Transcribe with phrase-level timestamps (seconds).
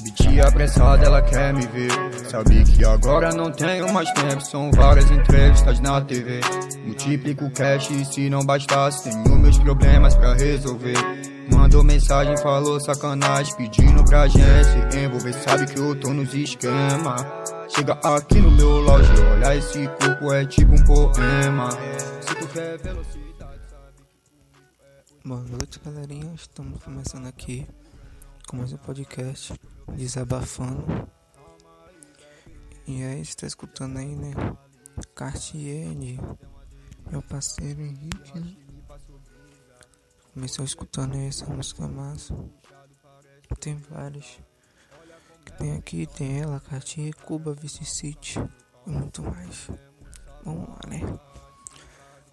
[0.00, 1.90] Biti apressada, ela quer me ver.
[2.28, 4.40] Sabe que agora não tenho mais tempo.
[4.40, 6.40] São várias entrevistas na TV.
[6.84, 10.96] Multiplico cash e se não bastasse, tenho meus problemas pra resolver.
[11.50, 15.34] Mandou mensagem, falou sacanagem, pedindo pra gente se envolver.
[15.34, 17.16] Sabe que eu tô nos esquema.
[17.68, 21.70] Chega aqui no meu loja, olha esse corpo é tipo um poema.
[22.20, 23.31] Se tu quer velocidade,
[25.24, 26.34] Boa noite, galerinha.
[26.34, 27.64] Estamos começando aqui
[28.48, 29.54] com mais um podcast
[29.94, 30.84] Desabafando.
[32.88, 34.32] E aí, você tá escutando aí, né?
[35.14, 36.18] Cartier de
[37.08, 38.40] meu parceiro Henrique.
[38.40, 38.56] né?
[40.34, 42.34] Comecei escutando aí essa música massa.
[43.60, 44.40] Tem várias.
[45.44, 48.40] Que tem aqui, tem ela, Cartier, Cuba, Vice City
[48.84, 49.70] e muito mais.
[50.44, 51.00] Vamos lá, né?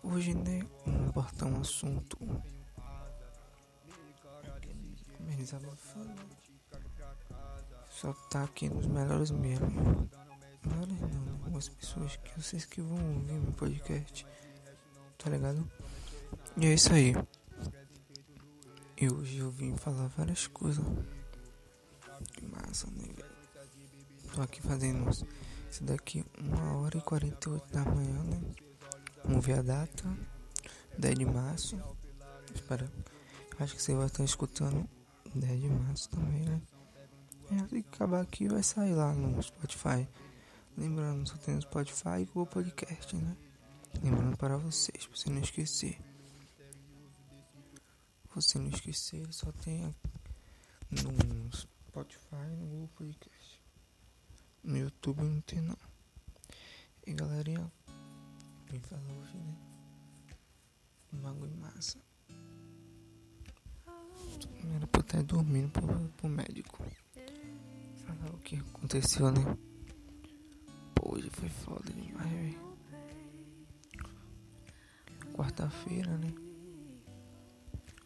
[0.01, 2.17] Hoje, né, vamos abordar um assunto
[5.39, 6.13] como eles abafando.
[7.89, 10.09] Só tá aqui nos melhores mesmo.
[10.65, 11.31] Melhores não, né?
[11.31, 14.25] Algumas pessoas que vocês que vão ouvir meu podcast.
[15.17, 15.69] Tá ligado?
[16.57, 17.13] E é isso aí.
[18.97, 20.85] E hoje eu vim falar várias coisas.
[22.33, 23.07] Que massa, né?
[24.33, 28.41] Tô aqui fazendo isso daqui uma hora e 48 da manhã, né?
[29.23, 30.17] Vamos ver a data.
[30.97, 31.81] 10 de março.
[32.53, 32.91] Espera.
[33.57, 34.87] Acho que você vai estar escutando
[35.35, 36.61] 10 de março também, né?
[37.51, 40.07] É, que acabar aqui vai sair lá no Spotify.
[40.77, 43.35] Lembrando, só tem no Spotify e Google Podcast, né?
[44.03, 45.99] Lembrando para vocês, pra você não esquecer.
[48.35, 49.95] Você não esquecer, só tem
[50.91, 53.63] no Spotify e no Google Podcast.
[54.63, 55.77] No YouTube não tem não.
[57.05, 57.71] E galerinha,
[58.69, 59.57] vem falar hoje, né?
[61.11, 61.99] Um bagulho massa.
[64.75, 65.87] Era pra estar dormindo pro,
[66.17, 66.83] pro médico.
[68.05, 69.57] Falar o que aconteceu, né?
[70.95, 72.69] Pô, hoje foi foda demais, velho.
[75.33, 76.33] Quarta-feira, né?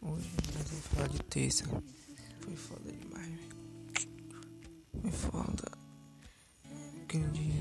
[0.00, 1.64] Hoje nós vamos falar de terça.
[2.40, 3.56] Foi foda demais, velho.
[5.00, 5.72] Foi foda.
[7.02, 7.52] Entendi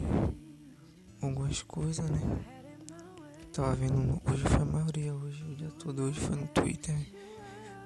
[1.22, 2.20] algumas coisas, né?
[3.52, 4.22] Tava vendo.
[4.26, 6.04] Hoje foi a maioria, hoje o dia todo.
[6.04, 6.96] Hoje foi no Twitter,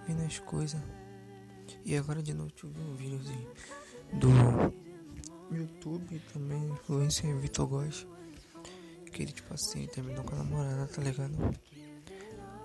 [0.07, 0.81] vendo as coisas.
[1.84, 3.19] E agora de noite eu vi um vídeo
[4.13, 4.29] do
[5.56, 8.07] YouTube também, influencer Vitor Góes.
[9.12, 11.34] Que ele, tipo assim, terminou com a namorada, tá ligado?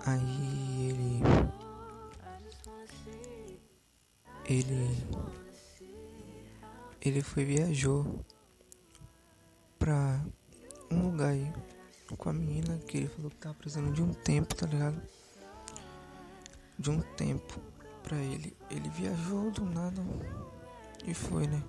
[0.05, 1.21] Aí ele.
[4.45, 4.97] Ele.
[7.01, 8.23] Ele foi viajou
[9.77, 10.23] pra
[10.89, 11.51] um lugar aí
[12.17, 15.01] com a menina que ele falou que tava precisando de um tempo, tá ligado?
[16.77, 17.59] De um tempo
[18.01, 18.55] pra ele.
[18.69, 20.01] Ele viajou do nada
[21.05, 21.63] e foi, né?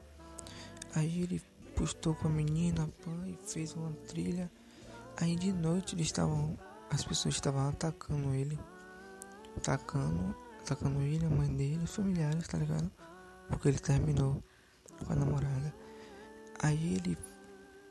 [0.94, 1.42] Aí ele
[1.75, 2.88] postou com a menina,
[3.26, 4.50] e fez uma trilha.
[5.16, 6.59] Aí de noite eles estavam.
[6.91, 8.59] As pessoas estavam atacando ele.
[9.56, 10.34] Atacando.
[10.60, 12.91] Atacando ele, a mãe dele, familiares, tá ligado?
[13.48, 14.42] Porque ele terminou
[15.04, 15.75] com a namorada.
[16.62, 17.19] Aí ele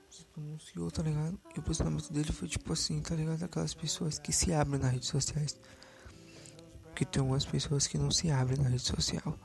[0.09, 1.39] se pronunciou, tá ligado?
[1.55, 3.43] E o posicionamento dele foi tipo assim, tá ligado?
[3.43, 5.59] Aquelas pessoas que se abrem nas redes sociais.
[6.95, 9.37] Que tem algumas pessoas que não se abrem na rede social.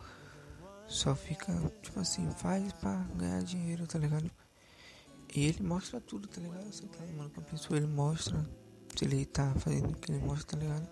[0.86, 4.31] Só fica, tipo assim, faz pra ganhar dinheiro, tá ligado?
[5.34, 6.64] E ele mostra tudo, tá ligado?
[6.64, 8.48] Você tá namorando com a pessoa, ele mostra.
[8.97, 10.88] Se ele tá fazendo o que ele mostra, tá ligado?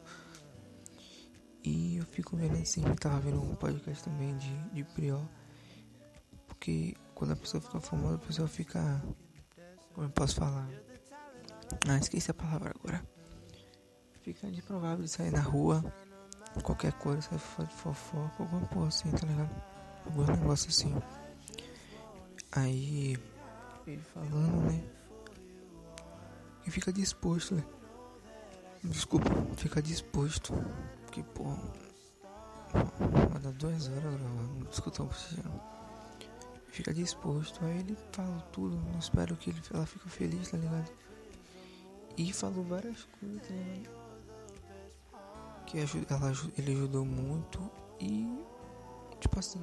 [1.65, 5.27] E eu fico vendo assim, eu tava vendo um podcast também de, de Prior.
[6.47, 9.03] Porque quando a pessoa fica famosa, a pessoa fica.
[9.95, 10.69] Como eu posso falar?
[11.89, 13.03] Ah, esqueci a palavra agora.
[14.23, 15.83] Fica improvável de sair na rua.
[16.63, 19.51] Qualquer coisa, sai fo- fofoca, alguma porra assim, tá ligado?
[20.07, 20.95] Algum negócio assim.
[22.53, 23.17] Aí.
[23.87, 24.83] Ele falando, né?
[26.67, 27.65] E fica disposto, né?
[28.83, 30.53] Desculpa, fica disposto.
[31.05, 31.45] Porque, pô.
[32.73, 35.61] Vai dar duas horas gravando, escutar um pouquinho.
[36.69, 37.65] Fica disposto.
[37.65, 38.77] Aí ele fala tudo.
[38.93, 40.91] Eu espero que ele, ela fique feliz, tá ligado?
[42.17, 44.06] E falou várias coisas, tá ligado?
[45.67, 47.71] Que ela, ele ajudou muito.
[48.01, 48.27] E,
[49.21, 49.61] tipo assim,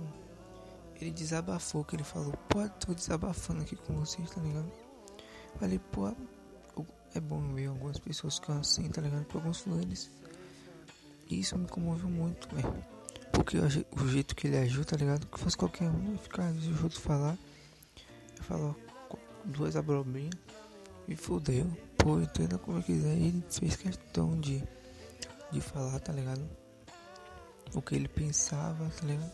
[1.00, 1.84] ele desabafou.
[1.84, 4.72] Que ele falou: Pô, tô desabafando aqui com vocês, tá ligado?
[5.60, 6.12] Falei, pô,
[7.16, 9.24] é bom ver algumas pessoas que assim, tá ligado?
[9.26, 9.64] Por alguns.
[11.30, 12.84] E isso me comoveu muito, velho.
[13.32, 15.26] Porque o je- o jeito que ele ajuda, tá ligado?
[15.28, 17.38] Que fosse qualquer um, ficar de junto falar.
[18.38, 18.76] Eu falo,
[19.46, 20.34] duas abobrinhas
[21.08, 21.66] e fudeu.
[21.98, 23.16] Pô, entenda como eu quiser.
[23.18, 24.64] E ele fez questão de,
[25.54, 26.46] de falar, tá ligado?
[27.74, 29.32] o que ele pensava, tá ligado?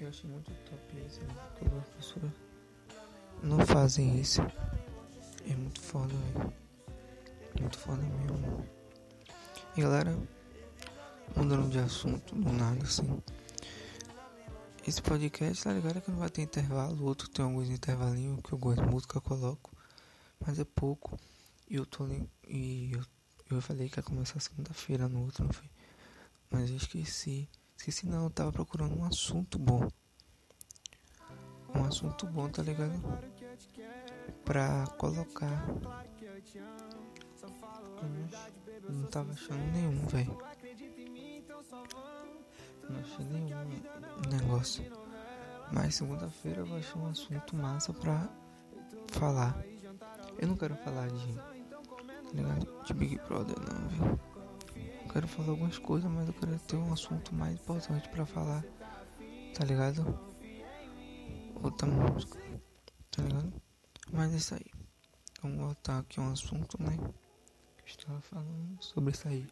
[0.00, 1.34] Eu achei muito top isso, né?
[1.80, 2.32] As pessoas
[3.42, 4.40] não fazem isso.
[5.48, 6.52] É muito foda, velho.
[7.60, 8.66] Muito foda mesmo.
[9.76, 10.16] E galera,
[11.36, 13.22] mudando de assunto do nada assim.
[14.86, 16.00] Esse podcast, tá ligado?
[16.02, 17.02] Que não vai ter intervalo.
[17.02, 19.72] O outro tem alguns intervalinhos que eu gosto de música, eu coloco.
[20.44, 21.18] Mas é pouco.
[21.68, 22.06] E eu tô.
[22.46, 23.02] E eu,
[23.50, 25.68] eu falei que ia começar segunda-feira no outro, não foi?
[26.50, 27.48] Mas eu esqueci.
[27.76, 29.88] Esqueci não, eu tava procurando um assunto bom.
[31.74, 32.92] Um assunto bom, tá ligado?
[34.44, 35.66] Pra colocar.
[38.88, 40.38] Não tava achando nenhum, velho.
[42.88, 43.68] Não achei nenhum
[44.30, 44.84] negócio.
[45.72, 48.28] Mas segunda-feira eu vou achar um assunto massa pra
[49.08, 49.56] falar.
[50.38, 51.53] Eu não quero falar de.
[52.34, 52.84] Ligado?
[52.84, 54.20] De Big Brother, não, viu?
[55.04, 58.64] Eu quero falar algumas coisas, mas eu quero ter um assunto mais importante pra falar.
[59.56, 60.18] Tá ligado?
[61.62, 62.36] Outra música.
[63.12, 63.52] Tá ligado?
[64.12, 64.66] Mas é isso aí.
[65.40, 66.98] Vamos voltar aqui a um assunto, né?
[67.84, 69.46] Que estava falando sobre isso aí.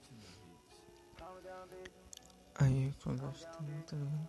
[2.57, 3.13] Aí eu tá
[3.61, 4.29] ligado?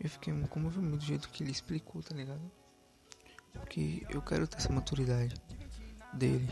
[0.00, 2.50] Eu fiquei comovido do jeito que ele explicou, tá ligado?
[3.52, 5.36] Porque eu quero ter essa maturidade
[6.12, 6.48] dele.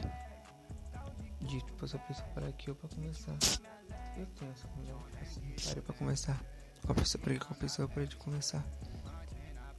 [1.77, 3.37] De tipo, essa pessoa parar aqui ou pra conversar.
[4.17, 4.67] Eu tenho essa
[5.21, 6.43] assim, parei pra conversar.
[6.83, 8.65] Com a pessoa, com a pessoa, parei de conversar.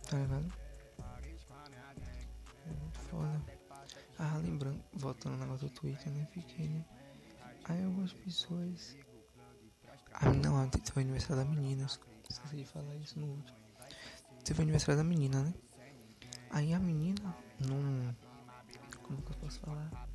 [0.07, 0.53] Tá ligado?
[2.67, 3.41] É muito foda.
[4.19, 6.27] Ah, lembrando, voltando no negócio do Twitter, né?
[6.31, 6.85] Fiquei, né?
[7.65, 8.95] Aí algumas pessoas
[10.13, 11.87] ah, não, teve o aniversário da menina.
[12.29, 13.57] Esqueci de falar isso no último.
[14.43, 15.53] Teve o aniversário da menina, né?
[16.51, 18.15] Aí a menina não.
[19.01, 20.06] Como que eu posso falar?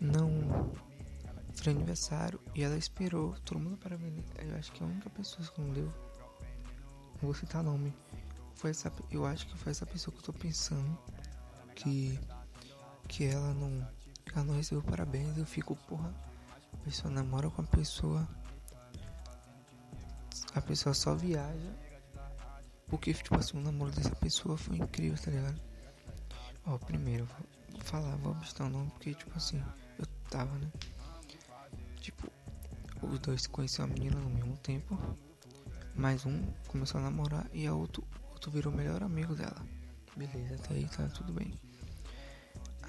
[0.00, 0.72] Não.
[1.54, 4.12] Foi aniversário e ela esperou todo mundo para ver.
[4.38, 5.92] Eu acho que a única pessoa que não deu.
[7.20, 7.92] Vou citar nome.
[8.52, 8.92] Foi essa.
[9.10, 10.98] Eu acho que foi essa pessoa que eu tô pensando.
[11.74, 12.18] Que.
[13.08, 13.88] Que ela não.
[14.32, 15.36] Ela não recebeu parabéns.
[15.36, 16.14] Eu fico, porra.
[16.72, 18.28] A pessoa namora com a pessoa
[20.54, 21.72] a pessoa só viaja
[22.88, 25.60] porque, tipo assim, o namoro dessa pessoa foi incrível, tá ligado?
[26.64, 27.28] Ó, primeiro,
[27.70, 29.62] vou falar, vou obstar o nome porque, tipo assim,
[30.28, 30.70] tava, né?
[32.00, 32.30] Tipo,
[33.02, 34.98] os dois conheceram a menina no mesmo tempo,
[35.94, 39.66] mas um começou a namorar e a outro, outro virou o melhor amigo dela.
[40.16, 41.52] Beleza, até aí tá tudo bem.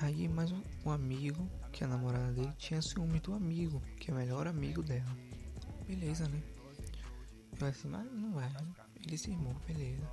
[0.02, 4.10] Aí, mais um, um amigo, que é a namorada dele, tinha ciúme do amigo, que
[4.10, 5.16] é o melhor amigo dela.
[5.86, 6.42] Beleza, né?
[7.60, 8.50] Eu assim, mas não é.
[9.06, 10.08] Ele se irmou, beleza.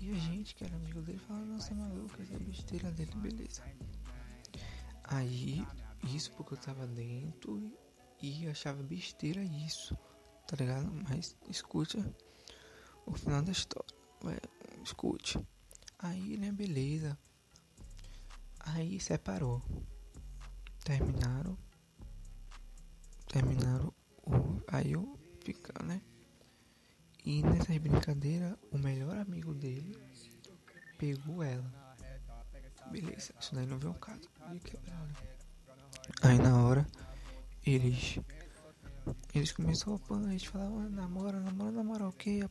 [0.00, 3.62] E a gente, que era amigo dele, falou, nossa, é maluco, essa besteira dele, beleza.
[5.04, 5.64] Aí,
[6.06, 7.72] isso porque eu tava dentro
[8.20, 9.96] e achava besteira isso,
[10.46, 10.90] tá ligado?
[11.08, 11.98] Mas escute
[13.06, 13.86] o final da história.
[14.82, 15.38] escute.
[15.98, 17.18] Aí, né, beleza.
[18.60, 19.62] Aí separou.
[20.84, 21.56] Terminaram.
[23.28, 23.92] Terminaram
[24.22, 24.60] o.
[24.68, 26.00] Aí eu fica, né?
[27.24, 29.96] E nessa brincadeira, o melhor amigo dele
[30.98, 31.96] pegou ela.
[32.90, 34.28] Beleza, isso daí não veio um caso.
[36.22, 36.86] Aí na hora,
[37.64, 38.18] eles.
[39.34, 42.48] Eles começaram a eles falavam, namora, namora, namora, ok.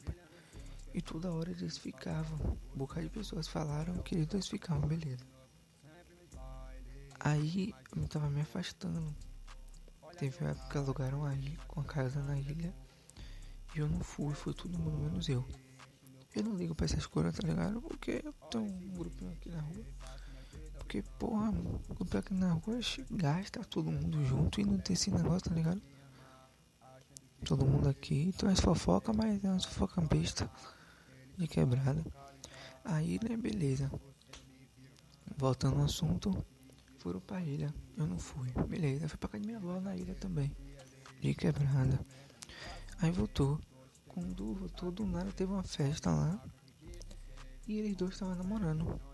[0.93, 2.57] E toda hora eles ficavam.
[2.73, 5.25] Um bocado de pessoas falaram que eles dois ficavam, beleza.
[7.19, 9.15] Aí eu tava me afastando.
[10.17, 12.73] Teve uma época que alugaram aí com a casa na ilha.
[13.75, 15.43] E eu não fui, foi todo mundo menos eu.
[16.35, 17.81] Eu não ligo pra essas coisas, tá ligado?
[17.81, 19.85] Porque eu tenho um grupinho aqui na rua.
[20.93, 25.09] Porque, porra, o grupo aqui na rua gasta todo mundo junto e não tem esse
[25.09, 25.81] negócio, tá ligado?
[27.43, 30.47] Todo mundo aqui, então é fofoca, mas é uma fofoca besta
[31.35, 32.05] de quebrada.
[32.85, 33.91] Aí, né, beleza.
[35.35, 36.45] Voltando ao assunto,
[36.99, 37.73] foram pra ilha.
[37.97, 39.07] Eu não fui, beleza.
[39.07, 40.55] Fui pra casa de minha avó na ilha também.
[41.19, 41.99] De quebrada.
[43.01, 43.59] Aí voltou.
[44.07, 46.39] Quando voltou do nada teve uma festa lá.
[47.67, 49.12] E eles dois estavam namorando.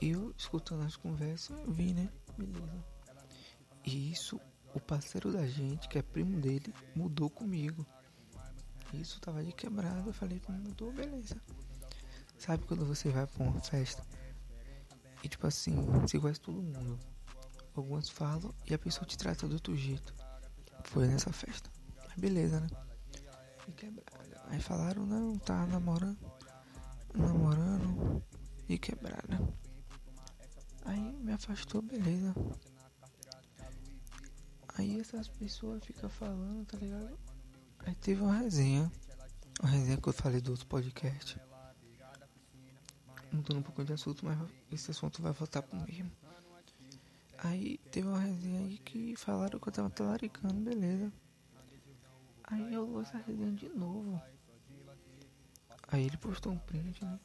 [0.00, 2.08] Eu, escutando as conversas, vi, né?
[2.36, 2.84] Beleza.
[3.84, 4.40] E isso,
[4.74, 7.86] o parceiro da gente, que é primo dele, mudou comigo.
[8.94, 10.08] Isso tava de quebrado.
[10.08, 11.36] Eu falei que mudou, beleza.
[12.38, 14.02] Sabe quando você vai pra uma festa
[15.22, 16.98] e tipo assim, você conhece todo mundo.
[17.74, 20.14] Algumas falam e a pessoa te trata do outro jeito.
[20.84, 21.70] Foi nessa festa.
[22.08, 22.68] Aí beleza, né?
[23.66, 24.42] E quebrada.
[24.46, 26.18] Aí falaram, não, tá namorando.
[27.14, 28.22] Namorando.
[28.68, 29.38] E quebrada.
[31.38, 32.34] Afastou, beleza.
[34.76, 37.16] Aí essas pessoas ficam falando, tá ligado?
[37.78, 38.90] Aí teve uma resenha.
[39.60, 41.40] Uma resenha que eu falei do outro podcast.
[43.32, 44.36] Mudando um pouco de assunto, mas
[44.72, 46.10] esse assunto vai voltar pro mesmo.
[47.38, 51.12] Aí teve uma resenha aí que falaram que eu tava talaricando, beleza.
[52.44, 54.20] Aí eu vou essa resenha de novo.
[55.86, 57.18] Aí ele postou um print, né?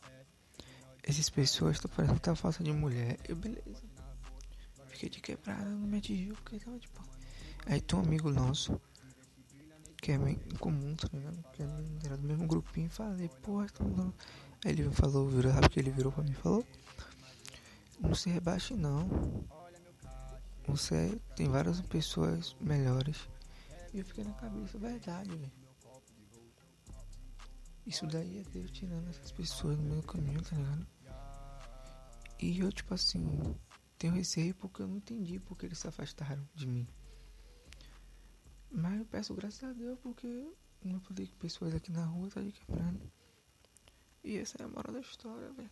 [1.02, 3.20] Essas pessoas estão parecendo que tá falsa de mulher.
[3.28, 3.93] Eu, beleza.
[5.04, 7.04] Fiquei de quebrada, não me atingiu, porque tava tipo.
[7.66, 8.80] Aí tem um amigo nosso,
[9.98, 11.44] que é meio comum, tá ligado?
[11.52, 11.68] Que é
[12.06, 14.14] era do mesmo grupinho, falei, porra, dando.
[14.64, 16.66] Aí ele falou, virou, sabe que ele virou pra mim e falou?
[18.00, 19.46] Não se rebaixe não.
[20.68, 23.28] Você tem várias pessoas melhores.
[23.94, 25.52] E eu fiquei na cabeça, verdade, velho.
[27.86, 30.88] Isso daí é Deus tirando essas pessoas do meu caminho, tá ligado?
[32.40, 33.54] E eu, tipo assim,
[34.04, 36.86] tenho receio porque eu não entendi porque eles se afastaram de mim.
[38.70, 40.52] Mas eu peço graças a Deus porque
[40.84, 43.00] não falei que pessoas aqui na rua tá de quebrando.
[44.22, 45.70] E essa é a moral da história, velho.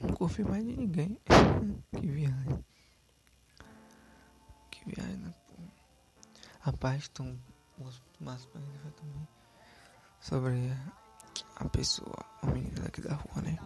[0.00, 1.20] Não confio mais em ninguém.
[1.92, 2.64] que viagem.
[4.70, 5.62] Que viagem, né, pô.
[6.60, 7.38] Rapaz, tão
[8.18, 8.62] mais pra
[8.92, 9.28] também.
[10.20, 10.70] Sobre
[11.56, 13.58] a pessoa, a menina daqui da rua, né?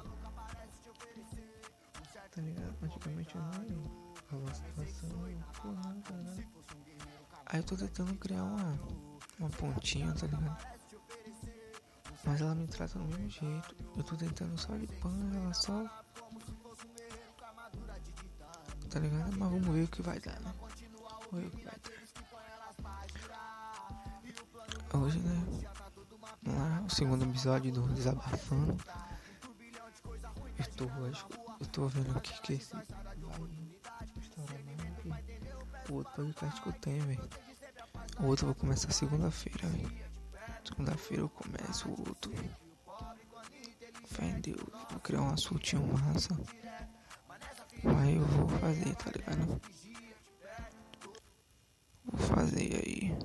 [2.89, 3.21] Tá ligado?
[3.21, 5.11] Antigamente eu não falou a situação,
[5.61, 6.15] pô, não, tá?
[7.47, 8.79] Aí eu tô tentando criar uma,
[9.39, 10.77] uma pontinha, tá ligado?
[12.25, 13.77] Mas ela me trata do mesmo jeito.
[13.97, 15.85] Eu tô tentando só de pano, ela só.
[18.91, 19.37] Tá ligado?
[19.37, 20.53] Mas vamos ver o que vai dar, né?
[21.31, 21.97] Vamos ver o que vai dar.
[24.99, 25.67] Hoje, né?
[26.47, 28.77] Lá, o segundo episódio do Desabafando.
[30.59, 30.87] Eu tô,
[31.61, 32.75] eu tô vendo aqui que esse
[35.89, 37.31] o outro podcast que eu tenho, velho.
[38.21, 40.07] O outro eu vou começar segunda-feira, velho.
[40.65, 42.33] Segunda-feira eu começo o outro.
[44.07, 44.65] Fé em Deus.
[44.91, 46.35] Vou criar um assuntinho massa.
[47.85, 49.61] Mas eu vou fazer, tá ligado?
[52.05, 53.17] Vou fazer aí.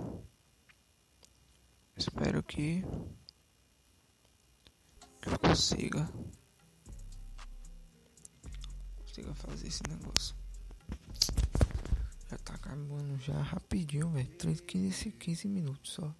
[1.97, 2.83] Espero que
[5.25, 6.09] eu consiga.
[9.21, 10.35] Consiga fazer esse negócio.
[12.29, 14.27] Já tá acabando já rapidinho, velho.
[14.27, 16.15] 15, 15 minutos só.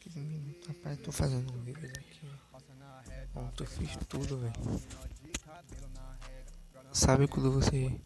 [0.00, 0.66] 15 minutos.
[0.68, 2.26] Rapaz, tô fazendo um vídeo aqui.
[3.34, 4.82] Ontem eu fiz tudo, velho.
[6.92, 8.00] Sabe quando você.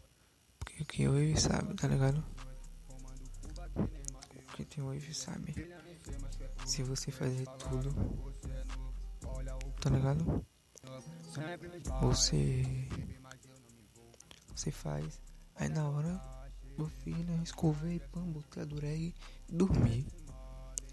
[0.59, 2.23] Porque quem ouve sabe, tá ligado?
[4.55, 5.53] Quem tem ouve sabe.
[6.65, 7.93] Se você fazer tudo.
[9.79, 10.45] Tá ligado?
[12.01, 12.63] Você.
[14.55, 15.21] Você faz.
[15.55, 16.21] Aí na hora
[16.77, 17.39] eu fiz, né?
[17.43, 19.13] Escovei, pam, botei a dureg
[19.49, 20.07] e dormi.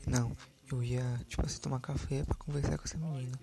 [0.06, 0.36] Não,
[0.70, 3.38] eu ia, tipo assim, tomar café pra conversar com essa menina.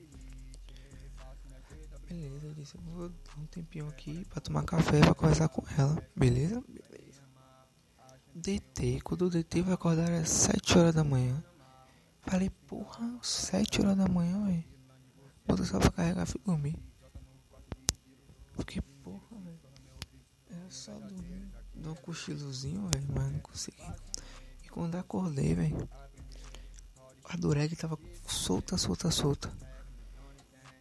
[2.07, 5.63] Beleza, eu disse, eu vou dar um tempinho aqui pra tomar café pra conversar com
[5.77, 6.01] ela.
[6.15, 6.61] Beleza?
[6.67, 7.21] Beleza.
[8.35, 11.43] Deitei, quando eu deitei vai acordar às 7 horas da manhã.
[12.21, 14.63] Falei, porra, 7 horas da manhã, velho.
[15.47, 16.77] Bota só pra carregar e dormir.
[18.57, 19.59] Fiquei, porra, velho.
[20.69, 21.47] Só dormir.
[21.75, 23.93] Dar um cochilozinho, velho, mas não consegui.
[24.63, 25.89] E quando acordei, velho
[27.29, 27.97] a dureg tava
[28.27, 29.51] solta, solta, solta.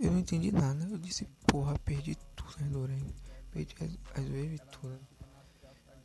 [0.00, 0.83] Eu não entendi nada.
[0.90, 3.14] Eu disse, porra, perdi tudo na dureg.
[3.50, 4.99] Perdi as, as waves todas.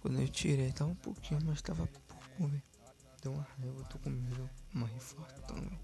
[0.01, 2.63] Quando eu tirei, tava um pouquinho, mas tava pouco, velho.
[3.21, 4.49] Deu uma raiva, eu tô com medo.
[4.75, 5.79] Amarrei fortão, velho.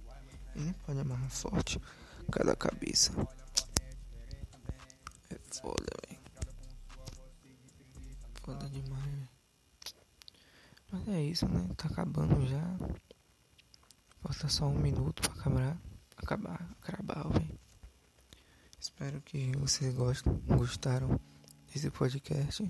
[0.56, 1.82] Nem pode amarrar forte.
[2.29, 3.13] Cada cabeça.
[5.29, 6.08] É foda, velho.
[8.50, 9.29] Foda demais, velho.
[10.91, 11.70] Mas é isso, né?
[11.77, 12.77] Tá acabando já.
[14.24, 15.77] Falta só um minuto pra acabar.
[16.18, 16.75] Acabar.
[16.82, 17.60] Acabar, velho.
[18.79, 21.22] Espero que vocês gostem, gostaram
[21.72, 22.68] desse podcast.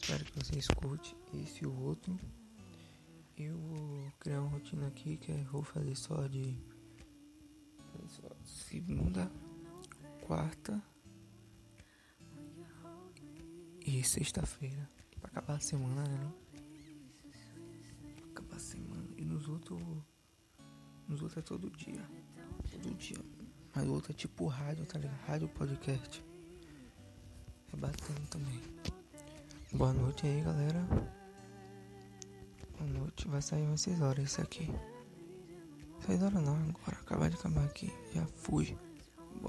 [0.00, 2.16] Espero que você escute esse e o outro.
[3.36, 6.56] Eu vou criar uma rotina aqui que é vou fazer só de
[8.44, 9.28] segunda,
[10.24, 10.80] quarta
[13.86, 14.88] e sexta-feira.
[15.20, 16.32] Pra acabar a semana, né?
[18.32, 19.08] Acabar a semana.
[19.16, 19.80] E nos outros.
[21.08, 22.02] Nos outros é todo dia.
[22.70, 23.18] Todo dia.
[23.74, 25.20] Mas o outro é tipo rádio, tá ligado?
[25.26, 26.24] Rádio podcast.
[27.72, 28.60] É bacana também.
[29.72, 30.84] Boa noite aí, galera.
[32.78, 33.28] Boa noite.
[33.28, 34.68] Vai sair umas 6 horas isso aqui.
[36.06, 36.98] 6 horas não, agora.
[37.00, 37.92] Acabar de acabar aqui.
[38.12, 38.76] Já fui.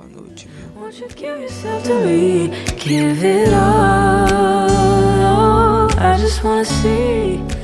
[0.06, 0.84] Noite, meu.
[0.84, 2.50] Won't you give yourself to me?
[2.78, 4.68] Give it all.
[5.98, 7.57] I just wanna see.